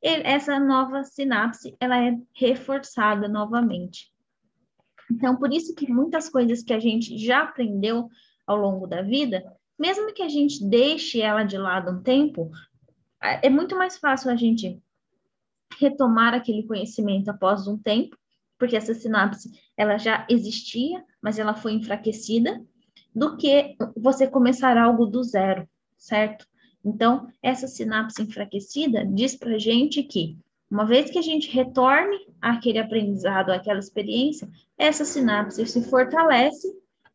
ele, 0.00 0.22
essa 0.24 0.58
nova 0.58 1.04
sinapse 1.04 1.76
ela 1.80 2.02
é 2.02 2.16
reforçada 2.32 3.28
novamente. 3.28 4.10
Então, 5.10 5.36
por 5.36 5.52
isso 5.52 5.74
que 5.74 5.90
muitas 5.90 6.28
coisas 6.28 6.62
que 6.62 6.72
a 6.72 6.78
gente 6.78 7.18
já 7.18 7.42
aprendeu 7.42 8.08
ao 8.46 8.56
longo 8.56 8.86
da 8.86 9.02
vida, 9.02 9.44
mesmo 9.78 10.12
que 10.14 10.22
a 10.22 10.28
gente 10.28 10.64
deixe 10.64 11.20
ela 11.20 11.42
de 11.42 11.58
lado 11.58 11.90
um 11.90 12.02
tempo, 12.02 12.50
é 13.20 13.50
muito 13.50 13.76
mais 13.76 13.98
fácil 13.98 14.30
a 14.30 14.36
gente 14.36 14.80
retomar 15.78 16.34
aquele 16.34 16.62
conhecimento 16.64 17.30
após 17.30 17.66
um 17.66 17.78
tempo, 17.78 18.16
porque 18.58 18.76
essa 18.76 18.94
sinapse 18.94 19.50
ela 19.76 19.96
já 19.96 20.26
existia, 20.28 21.04
mas 21.22 21.38
ela 21.38 21.54
foi 21.54 21.72
enfraquecida, 21.72 22.62
do 23.14 23.36
que 23.36 23.76
você 23.96 24.26
começar 24.26 24.76
algo 24.76 25.06
do 25.06 25.22
zero, 25.22 25.68
certo? 25.96 26.46
Então, 26.84 27.28
essa 27.42 27.66
sinapse 27.66 28.22
enfraquecida 28.22 29.04
diz 29.04 29.36
para 29.36 29.58
gente 29.58 30.02
que, 30.02 30.38
uma 30.70 30.86
vez 30.86 31.10
que 31.10 31.18
a 31.18 31.22
gente 31.22 31.50
retorne 31.50 32.16
àquele 32.40 32.78
aprendizado, 32.78 33.50
àquela 33.50 33.78
experiência, 33.78 34.48
essa 34.78 35.04
sinapse 35.04 35.64
se 35.66 35.82
fortalece 35.82 36.68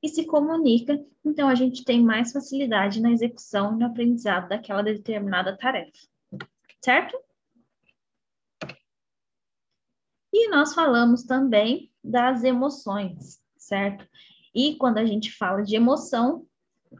e 0.04 0.10
se 0.10 0.26
comunica, 0.26 1.00
então 1.24 1.48
a 1.48 1.56
gente 1.56 1.84
tem 1.84 2.04
mais 2.04 2.32
facilidade 2.32 3.02
na 3.02 3.12
execução 3.12 3.74
e 3.74 3.80
no 3.80 3.86
aprendizado 3.86 4.50
daquela 4.50 4.84
determinada 4.84 5.58
tarefa, 5.58 5.92
certo? 6.84 7.18
E 10.38 10.50
nós 10.50 10.74
falamos 10.74 11.24
também 11.24 11.90
das 12.04 12.44
emoções, 12.44 13.40
certo? 13.56 14.06
E 14.54 14.76
quando 14.76 14.98
a 14.98 15.06
gente 15.06 15.32
fala 15.32 15.64
de 15.64 15.78
emoção, 15.78 16.46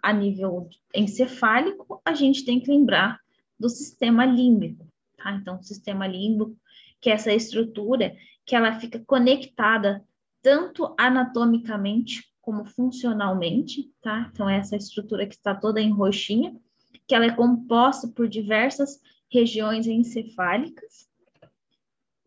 a 0.02 0.14
nível 0.14 0.70
encefálico, 0.96 2.02
a 2.06 2.14
gente 2.14 2.46
tem 2.46 2.62
que 2.62 2.72
lembrar 2.72 3.20
do 3.60 3.68
sistema 3.68 4.26
límbico, 4.26 4.88
tá? 5.18 5.34
Então, 5.34 5.60
o 5.60 5.64
sistema 5.64 6.08
límbico, 6.08 6.56
que 7.02 7.10
é 7.10 7.14
essa 7.14 7.34
estrutura 7.34 8.16
que 8.46 8.56
ela 8.56 8.80
fica 8.80 9.04
conectada 9.06 10.02
tanto 10.42 10.96
anatomicamente 10.98 12.24
como 12.40 12.64
funcionalmente, 12.64 13.92
tá? 14.02 14.30
Então, 14.32 14.50
essa 14.50 14.78
estrutura 14.78 15.28
que 15.28 15.36
está 15.36 15.54
toda 15.54 15.82
em 15.82 15.92
roxinha, 15.92 16.56
que 17.06 17.14
ela 17.14 17.26
é 17.26 17.36
composta 17.36 18.08
por 18.08 18.30
diversas 18.30 19.02
regiões 19.30 19.88
encefálicas, 19.88 21.10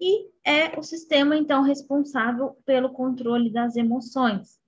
e 0.01 0.31
é 0.45 0.79
o 0.79 0.83
sistema, 0.83 1.37
então, 1.37 1.63
responsável 1.63 2.57
pelo 2.65 2.91
controle 2.91 3.51
das 3.51 3.77
emoções. 3.77 4.59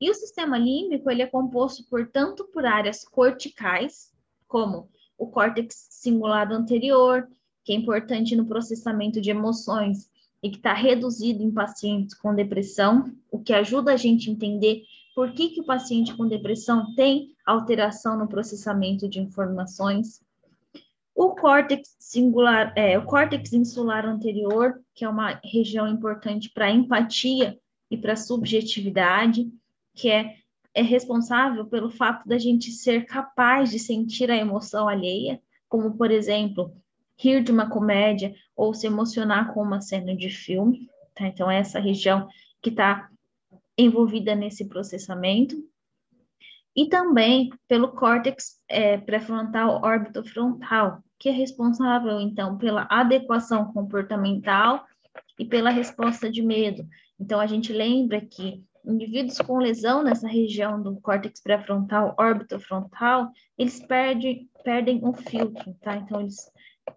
E 0.00 0.08
o 0.10 0.14
sistema 0.14 0.56
límbico, 0.56 1.10
ele 1.10 1.22
é 1.22 1.26
composto 1.26 1.84
por 1.88 2.08
tanto 2.08 2.44
por 2.44 2.64
áreas 2.64 3.04
corticais, 3.04 4.12
como 4.48 4.88
o 5.18 5.26
córtex 5.26 5.88
cingulado 5.90 6.54
anterior, 6.54 7.28
que 7.64 7.72
é 7.72 7.76
importante 7.76 8.34
no 8.34 8.46
processamento 8.46 9.20
de 9.20 9.30
emoções 9.30 10.10
e 10.42 10.48
que 10.48 10.56
está 10.56 10.72
reduzido 10.72 11.42
em 11.42 11.50
pacientes 11.50 12.14
com 12.14 12.34
depressão, 12.34 13.14
o 13.30 13.38
que 13.38 13.52
ajuda 13.52 13.92
a 13.92 13.96
gente 13.96 14.30
a 14.30 14.32
entender 14.32 14.84
por 15.14 15.32
que, 15.32 15.50
que 15.50 15.60
o 15.60 15.66
paciente 15.66 16.16
com 16.16 16.26
depressão 16.26 16.94
tem 16.94 17.36
alteração 17.44 18.16
no 18.16 18.26
processamento 18.26 19.06
de 19.06 19.20
informações. 19.20 20.22
O 21.22 21.34
córtex 21.34 21.94
singular, 21.98 22.72
é, 22.74 22.98
o 22.98 23.04
córtex 23.04 23.52
insular 23.52 24.06
anterior, 24.06 24.80
que 24.94 25.04
é 25.04 25.08
uma 25.08 25.38
região 25.44 25.86
importante 25.86 26.48
para 26.48 26.70
empatia 26.70 27.58
e 27.90 27.98
para 27.98 28.16
subjetividade, 28.16 29.46
que 29.94 30.10
é, 30.10 30.36
é 30.72 30.80
responsável 30.80 31.66
pelo 31.66 31.90
fato 31.90 32.26
da 32.26 32.38
gente 32.38 32.72
ser 32.72 33.04
capaz 33.04 33.70
de 33.70 33.78
sentir 33.78 34.30
a 34.30 34.34
emoção 34.34 34.88
alheia, 34.88 35.38
como, 35.68 35.94
por 35.94 36.10
exemplo, 36.10 36.74
rir 37.18 37.44
de 37.44 37.52
uma 37.52 37.68
comédia 37.68 38.34
ou 38.56 38.72
se 38.72 38.86
emocionar 38.86 39.52
com 39.52 39.60
uma 39.60 39.82
cena 39.82 40.16
de 40.16 40.30
filme. 40.30 40.88
Tá? 41.14 41.26
Então, 41.26 41.50
é 41.50 41.58
essa 41.58 41.78
região 41.78 42.30
que 42.62 42.70
está 42.70 43.10
envolvida 43.76 44.34
nesse 44.34 44.64
processamento 44.64 45.54
e 46.74 46.88
também 46.88 47.50
pelo 47.68 47.88
córtex 47.88 48.58
é, 48.66 48.96
pré-frontal 48.96 49.82
órbito-frontal, 49.84 51.02
que 51.20 51.28
é 51.28 51.32
responsável, 51.32 52.18
então, 52.18 52.56
pela 52.56 52.88
adequação 52.90 53.70
comportamental 53.74 54.86
e 55.38 55.44
pela 55.44 55.68
resposta 55.68 56.30
de 56.30 56.40
medo. 56.40 56.88
Então, 57.20 57.38
a 57.38 57.46
gente 57.46 57.74
lembra 57.74 58.22
que 58.22 58.64
indivíduos 58.82 59.38
com 59.38 59.58
lesão 59.58 60.02
nessa 60.02 60.26
região 60.26 60.82
do 60.82 60.98
córtex 61.02 61.42
pré-frontal 61.42 62.14
órbito-frontal, 62.18 63.30
eles 63.58 63.78
perdem, 63.80 64.48
perdem 64.64 65.00
o 65.04 65.12
filtro, 65.12 65.74
tá? 65.82 65.96
Então, 65.96 66.22
eles 66.22 66.50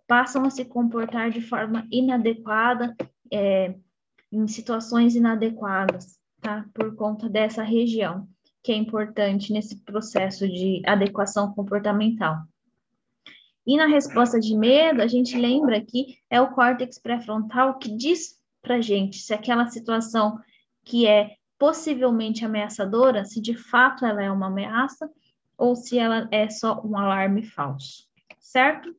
passam 0.08 0.46
a 0.46 0.50
se 0.50 0.64
comportar 0.64 1.30
de 1.30 1.42
forma 1.42 1.86
inadequada, 1.92 2.96
é, 3.30 3.76
em 4.32 4.48
situações 4.48 5.16
inadequadas, 5.16 6.18
tá? 6.40 6.66
Por 6.74 6.96
conta 6.96 7.28
dessa 7.28 7.62
região, 7.62 8.26
que 8.64 8.72
é 8.72 8.76
importante 8.76 9.52
nesse 9.52 9.76
processo 9.84 10.48
de 10.48 10.82
adequação 10.86 11.54
comportamental. 11.54 12.38
E 13.66 13.78
na 13.78 13.86
resposta 13.86 14.40
de 14.40 14.56
medo, 14.56 15.02
a 15.02 15.08
gente 15.08 15.38
lembra 15.38 15.80
que 15.80 16.18
é 16.30 16.42
o 16.42 16.52
córtex 16.52 17.00
pré-frontal 17.00 17.80
que 17.80 17.96
diz 17.96 18.38
para 18.62 18.82
gente 18.82 19.20
se 19.20 19.34
aquela 19.34 19.68
situação 19.68 20.38
que 20.84 21.08
é 21.08 21.36
possivelmente 21.58 22.44
ameaçadora, 22.44 23.24
se 23.24 23.40
de 23.40 23.56
fato 23.56 24.06
ela 24.06 24.22
é 24.22 24.30
uma 24.30 24.48
ameaça 24.48 25.10
ou 25.58 25.76
se 25.76 25.98
ela 25.98 26.28
é 26.30 26.50
só 26.50 26.82
um 26.84 26.98
alarme 26.98 27.44
falso, 27.44 28.06
certo? 28.38 28.94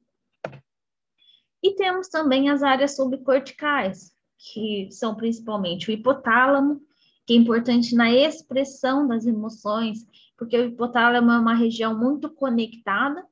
E 1.62 1.74
temos 1.74 2.08
também 2.08 2.48
as 2.48 2.62
áreas 2.62 2.96
subcorticais, 2.96 4.12
que 4.38 4.88
são 4.90 5.14
principalmente 5.14 5.90
o 5.90 5.92
hipotálamo, 5.92 6.80
que 7.26 7.34
é 7.34 7.36
importante 7.36 7.94
na 7.94 8.10
expressão 8.10 9.06
das 9.06 9.26
emoções, 9.26 10.06
porque 10.36 10.56
o 10.56 10.66
hipotálamo 10.66 11.30
é 11.32 11.38
uma 11.38 11.54
região 11.54 11.98
muito 11.98 12.30
conectada 12.30 13.26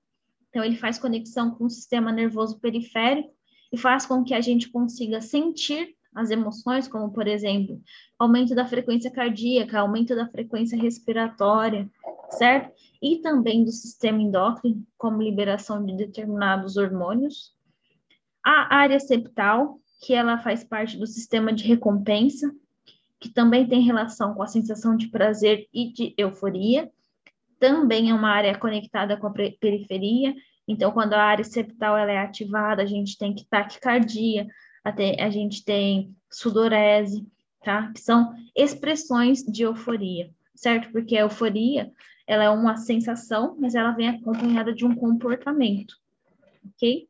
então, 0.52 0.62
ele 0.62 0.76
faz 0.76 0.98
conexão 0.98 1.50
com 1.50 1.64
o 1.64 1.70
sistema 1.70 2.12
nervoso 2.12 2.60
periférico 2.60 3.32
e 3.72 3.78
faz 3.78 4.04
com 4.04 4.22
que 4.22 4.34
a 4.34 4.40
gente 4.42 4.68
consiga 4.68 5.18
sentir 5.22 5.96
as 6.14 6.30
emoções, 6.30 6.86
como, 6.86 7.10
por 7.10 7.26
exemplo, 7.26 7.80
aumento 8.18 8.54
da 8.54 8.66
frequência 8.66 9.10
cardíaca, 9.10 9.80
aumento 9.80 10.14
da 10.14 10.28
frequência 10.28 10.78
respiratória, 10.78 11.90
certo? 12.32 12.70
E 13.00 13.16
também 13.22 13.64
do 13.64 13.72
sistema 13.72 14.20
endócrino, 14.20 14.86
como 14.98 15.22
liberação 15.22 15.86
de 15.86 15.96
determinados 15.96 16.76
hormônios. 16.76 17.56
A 18.44 18.76
área 18.76 19.00
septal, 19.00 19.80
que 20.02 20.12
ela 20.12 20.36
faz 20.36 20.62
parte 20.62 20.98
do 20.98 21.06
sistema 21.06 21.50
de 21.50 21.64
recompensa, 21.64 22.54
que 23.18 23.30
também 23.30 23.66
tem 23.66 23.80
relação 23.80 24.34
com 24.34 24.42
a 24.42 24.48
sensação 24.48 24.98
de 24.98 25.08
prazer 25.08 25.66
e 25.72 25.90
de 25.90 26.12
euforia 26.18 26.92
também 27.62 28.11
é 28.11 28.14
uma 28.14 28.29
área 28.29 28.59
conectada 28.59 29.16
com 29.16 29.29
a 29.29 29.33
periferia. 29.33 30.35
Então, 30.66 30.90
quando 30.90 31.14
a 31.14 31.22
área 31.22 31.44
septal 31.44 31.96
ela 31.96 32.11
é 32.11 32.18
ativada, 32.18 32.83
a 32.83 32.87
gente 32.87 33.16
tem 33.16 33.37
taquicardia, 33.48 34.48
até 34.83 35.22
a 35.22 35.31
gente 35.31 35.64
tem 35.64 36.12
sudorese, 36.29 37.25
tá? 37.62 37.92
Que 37.92 38.01
são 38.01 38.35
expressões 38.57 39.44
de 39.44 39.62
euforia, 39.62 40.29
certo? 40.57 40.90
Porque 40.90 41.16
a 41.16 41.20
euforia, 41.20 41.92
ela 42.27 42.42
é 42.42 42.51
uma 42.51 42.77
sensação, 42.77 43.57
mas 43.61 43.77
ela 43.77 43.92
vem 43.92 44.09
acompanhada 44.09 44.75
de 44.75 44.85
um 44.85 44.96
comportamento, 44.96 45.94
ok? 46.66 47.09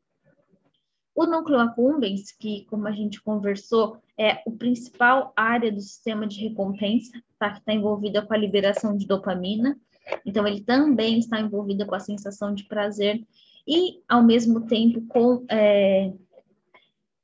O 1.14 1.24
núcleo 1.24 1.60
accumbens, 1.60 2.30
que 2.32 2.66
como 2.66 2.86
a 2.86 2.92
gente 2.92 3.22
conversou, 3.22 4.02
é 4.18 4.42
o 4.44 4.52
principal 4.52 5.32
área 5.34 5.72
do 5.72 5.80
sistema 5.80 6.26
de 6.26 6.46
recompensa, 6.46 7.10
tá? 7.38 7.52
Que 7.52 7.60
está 7.60 7.72
envolvida 7.72 8.20
com 8.20 8.34
a 8.34 8.36
liberação 8.36 8.94
de 8.94 9.06
dopamina. 9.06 9.78
Então, 10.24 10.46
ele 10.46 10.60
também 10.60 11.18
está 11.18 11.40
envolvido 11.40 11.86
com 11.86 11.94
a 11.94 12.00
sensação 12.00 12.54
de 12.54 12.64
prazer 12.64 13.22
e, 13.66 14.00
ao 14.08 14.22
mesmo 14.22 14.66
tempo, 14.66 15.02
com 15.06 15.44
é, 15.48 16.12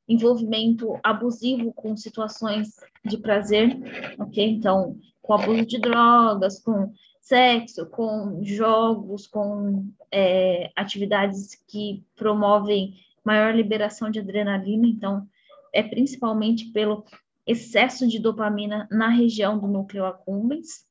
envolvimento 0.08 0.98
abusivo 1.02 1.72
com 1.72 1.96
situações 1.96 2.80
de 3.04 3.18
prazer, 3.18 3.78
ok? 4.18 4.44
Então, 4.48 4.96
com 5.20 5.34
abuso 5.34 5.66
de 5.66 5.78
drogas, 5.78 6.58
com 6.60 6.92
sexo, 7.20 7.84
com 7.86 8.42
jogos, 8.42 9.26
com 9.26 9.86
é, 10.10 10.70
atividades 10.74 11.62
que 11.66 12.02
promovem 12.16 12.94
maior 13.22 13.54
liberação 13.54 14.10
de 14.10 14.18
adrenalina. 14.18 14.86
Então, 14.86 15.28
é 15.74 15.82
principalmente 15.82 16.66
pelo 16.72 17.04
excesso 17.46 18.08
de 18.08 18.18
dopamina 18.18 18.88
na 18.90 19.08
região 19.08 19.58
do 19.58 19.66
núcleo 19.66 20.06
accumbens 20.06 20.87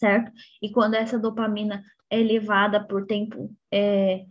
certo? 0.00 0.32
E 0.62 0.70
quando 0.70 0.94
essa 0.94 1.18
dopamina 1.18 1.84
é 2.08 2.18
elevada 2.18 2.82
por 2.82 3.06
tempo 3.06 3.54
é, 3.70 4.24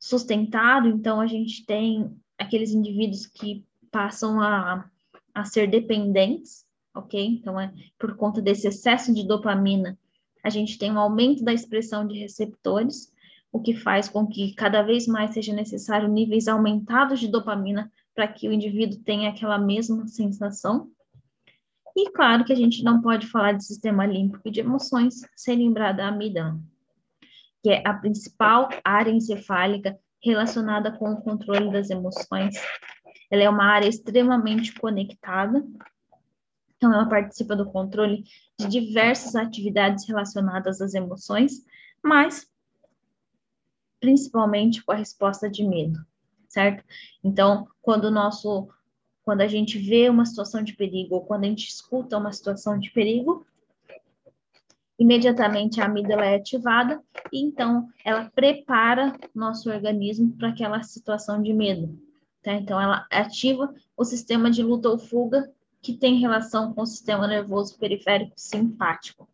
sustentado, 0.00 0.88
então 0.88 1.20
a 1.20 1.26
gente 1.26 1.66
tem 1.66 2.10
aqueles 2.38 2.72
indivíduos 2.72 3.26
que 3.26 3.64
passam 3.90 4.40
a, 4.40 4.88
a 5.34 5.44
ser 5.44 5.68
dependentes, 5.68 6.64
ok? 6.94 7.24
Então, 7.24 7.60
é 7.60 7.70
por 7.98 8.16
conta 8.16 8.40
desse 8.40 8.66
excesso 8.66 9.14
de 9.14 9.26
dopamina, 9.26 9.98
a 10.42 10.48
gente 10.48 10.78
tem 10.78 10.90
um 10.90 10.98
aumento 10.98 11.44
da 11.44 11.52
expressão 11.52 12.06
de 12.06 12.18
receptores, 12.18 13.12
o 13.52 13.60
que 13.60 13.74
faz 13.74 14.08
com 14.08 14.26
que 14.26 14.54
cada 14.54 14.82
vez 14.82 15.06
mais 15.06 15.34
seja 15.34 15.52
necessário 15.52 16.08
níveis 16.08 16.48
aumentados 16.48 17.20
de 17.20 17.28
dopamina 17.28 17.92
para 18.14 18.26
que 18.26 18.48
o 18.48 18.52
indivíduo 18.52 18.98
tenha 19.04 19.28
aquela 19.28 19.58
mesma 19.58 20.08
sensação. 20.08 20.90
E 21.96 22.10
claro 22.10 22.44
que 22.44 22.52
a 22.52 22.56
gente 22.56 22.82
não 22.82 23.00
pode 23.00 23.26
falar 23.26 23.52
de 23.52 23.64
sistema 23.64 24.06
límbico 24.06 24.50
de 24.50 24.60
emoções 24.60 25.20
sem 25.36 25.58
lembrar 25.58 25.92
da 25.92 26.08
amígdala, 26.08 26.58
que 27.62 27.70
é 27.70 27.82
a 27.86 27.94
principal 27.94 28.68
área 28.84 29.10
encefálica 29.10 29.98
relacionada 30.22 30.90
com 30.92 31.12
o 31.12 31.20
controle 31.20 31.70
das 31.70 31.90
emoções. 31.90 32.54
Ela 33.30 33.42
é 33.42 33.50
uma 33.50 33.64
área 33.64 33.88
extremamente 33.88 34.72
conectada, 34.74 35.64
então 36.76 36.92
ela 36.92 37.08
participa 37.08 37.54
do 37.54 37.70
controle 37.70 38.24
de 38.58 38.68
diversas 38.68 39.34
atividades 39.36 40.06
relacionadas 40.06 40.80
às 40.80 40.94
emoções, 40.94 41.64
mas 42.02 42.46
principalmente 44.00 44.84
com 44.84 44.92
a 44.92 44.96
resposta 44.96 45.48
de 45.48 45.64
medo, 45.64 46.04
certo? 46.48 46.84
Então, 47.22 47.68
quando 47.80 48.06
o 48.06 48.10
nosso 48.10 48.68
quando 49.24 49.40
a 49.40 49.46
gente 49.46 49.78
vê 49.78 50.08
uma 50.08 50.26
situação 50.26 50.62
de 50.62 50.74
perigo 50.74 51.14
ou 51.16 51.24
quando 51.24 51.44
a 51.44 51.48
gente 51.48 51.68
escuta 51.68 52.18
uma 52.18 52.32
situação 52.32 52.78
de 52.78 52.90
perigo, 52.90 53.46
imediatamente 54.98 55.80
a 55.80 55.86
amígdala 55.86 56.24
é 56.24 56.36
ativada 56.36 57.02
e 57.32 57.40
então 57.40 57.88
ela 58.04 58.30
prepara 58.34 59.16
nosso 59.34 59.70
organismo 59.70 60.36
para 60.36 60.48
aquela 60.48 60.82
situação 60.82 61.42
de 61.42 61.52
medo. 61.52 61.98
Tá? 62.42 62.52
Então 62.54 62.80
ela 62.80 63.06
ativa 63.10 63.72
o 63.96 64.04
sistema 64.04 64.50
de 64.50 64.62
luta 64.62 64.88
ou 64.88 64.98
fuga 64.98 65.50
que 65.80 65.94
tem 65.94 66.20
relação 66.20 66.72
com 66.72 66.82
o 66.82 66.86
sistema 66.86 67.26
nervoso 67.26 67.76
periférico 67.78 68.34
simpático. 68.36 69.28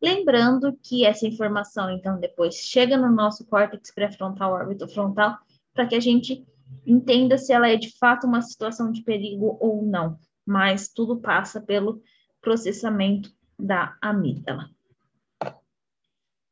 Lembrando 0.00 0.78
que 0.82 1.04
essa 1.04 1.26
informação, 1.26 1.90
então, 1.90 2.18
depois 2.18 2.54
chega 2.54 2.96
no 2.96 3.10
nosso 3.10 3.44
córtex 3.46 3.90
pré-frontal, 3.90 4.52
órbito 4.52 4.86
frontal, 4.88 5.38
para 5.74 5.86
que 5.86 5.94
a 5.94 6.00
gente 6.00 6.46
entenda 6.86 7.38
se 7.38 7.52
ela 7.52 7.68
é 7.68 7.76
de 7.76 7.96
fato 7.98 8.26
uma 8.26 8.42
situação 8.42 8.90
de 8.90 9.02
perigo 9.02 9.56
ou 9.60 9.82
não. 9.82 10.18
Mas 10.44 10.88
tudo 10.88 11.20
passa 11.20 11.60
pelo 11.60 12.02
processamento 12.40 13.30
da 13.58 13.96
amígdala. 14.00 14.70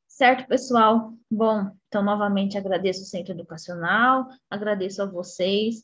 Certo, 0.09 0.47
pessoal? 0.47 1.13
Bom, 1.31 1.71
então, 1.89 2.03
novamente 2.03 2.57
agradeço 2.57 3.03
o 3.03 3.07
Centro 3.07 3.33
Educacional, 3.33 4.29
agradeço 4.49 5.03
a 5.03 5.07
vocês 5.07 5.83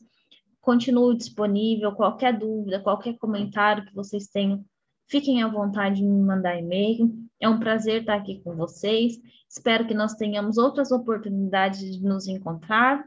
continuo 0.61 1.15
disponível. 1.15 1.91
Qualquer 1.91 2.37
dúvida, 2.37 2.79
qualquer 2.79 3.17
comentário 3.17 3.85
que 3.85 3.93
vocês 3.93 4.27
tenham, 4.27 4.63
fiquem 5.07 5.43
à 5.43 5.47
vontade 5.47 5.97
de 5.97 6.05
me 6.05 6.21
mandar 6.21 6.57
e-mail. 6.57 7.11
É 7.39 7.49
um 7.49 7.59
prazer 7.59 8.01
estar 8.01 8.15
aqui 8.15 8.39
com 8.43 8.55
vocês. 8.55 9.19
Espero 9.49 9.85
que 9.87 9.93
nós 9.93 10.13
tenhamos 10.13 10.57
outras 10.57 10.91
oportunidades 10.91 11.97
de 11.97 12.03
nos 12.03 12.27
encontrar. 12.27 13.03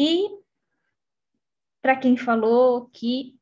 E 0.00 0.28
para 1.82 1.96
quem 1.96 2.16
falou 2.16 2.88
que 2.92 3.36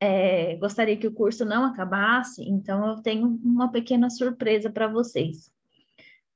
é, 0.00 0.56
gostaria 0.56 0.96
que 0.96 1.06
o 1.06 1.14
curso 1.14 1.44
não 1.44 1.64
acabasse, 1.64 2.42
então 2.42 2.84
eu 2.88 3.02
tenho 3.02 3.38
uma 3.40 3.70
pequena 3.70 4.10
surpresa 4.10 4.68
para 4.68 4.88
vocês. 4.88 5.52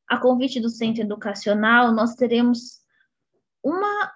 A 0.06 0.18
convite 0.18 0.60
do 0.60 0.70
Centro 0.70 1.02
Educacional, 1.02 1.92
nós 1.92 2.14
teremos 2.14 2.80
uma 3.60 4.12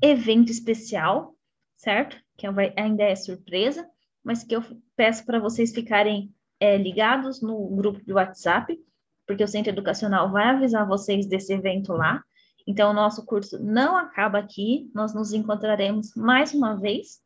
evento 0.00 0.50
especial, 0.50 1.36
certo? 1.76 2.16
Que 2.38 2.46
ainda 2.78 3.02
é 3.02 3.14
surpresa, 3.14 3.86
mas 4.24 4.42
que 4.42 4.56
eu 4.56 4.62
peço 4.96 5.26
para 5.26 5.38
vocês 5.38 5.70
ficarem 5.70 6.34
é, 6.58 6.78
ligados 6.78 7.42
no 7.42 7.68
grupo 7.76 8.02
do 8.06 8.14
WhatsApp, 8.14 8.74
porque 9.26 9.44
o 9.44 9.48
Centro 9.48 9.70
Educacional 9.70 10.32
vai 10.32 10.44
avisar 10.48 10.88
vocês 10.88 11.26
desse 11.26 11.52
evento 11.52 11.92
lá. 11.92 12.24
Então, 12.66 12.90
o 12.90 12.94
nosso 12.94 13.24
curso 13.24 13.58
não 13.62 13.96
acaba 13.96 14.38
aqui, 14.38 14.90
nós 14.94 15.14
nos 15.14 15.32
encontraremos 15.32 16.14
mais 16.14 16.52
uma 16.54 16.74
vez. 16.74 17.20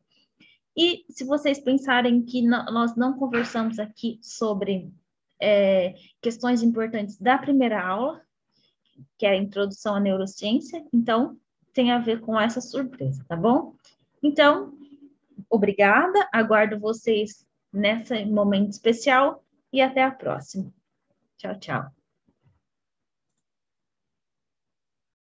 E 0.77 1.05
se 1.09 1.25
vocês 1.25 1.61
pensarem 1.61 2.23
que 2.23 2.43
nós 2.43 2.97
não 2.97 3.17
conversamos 3.17 3.79
aqui 3.79 4.19
sobre 4.23 4.93
é, 5.41 5.95
questões 6.21 6.63
importantes 6.63 7.19
da 7.19 7.39
primeira 7.39 7.85
aula, 7.85 8.21
que 9.19 9.27
é 9.27 9.31
a 9.31 9.37
introdução 9.37 9.95
à 9.95 10.01
neurociência, 10.01 10.85
então 10.93 11.37
tem 11.73 11.91
a 11.91 11.99
ver 11.99 12.21
com 12.21 12.41
essa 12.41 12.61
surpresa, 12.61 13.25
tá 13.29 13.37
bom? 13.37 13.75
Então, 14.23 14.73
obrigada, 15.51 16.29
aguardo 16.33 16.79
vocês 16.79 17.45
nesse 17.73 18.25
momento 18.25 18.71
especial 18.71 19.45
e 19.73 19.81
até 19.81 20.03
a 20.03 20.11
próxima. 20.11 20.73
Tchau, 21.37 21.59
tchau. 21.59 22.04